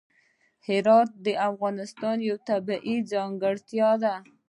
[0.65, 4.15] جواهرات د افغانستان یوه طبیعي ځانګړتیا ده.